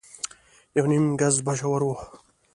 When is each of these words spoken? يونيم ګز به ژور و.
يونيم 0.77 1.05
ګز 1.21 1.35
به 1.45 1.53
ژور 1.59 1.81
و. 1.87 1.91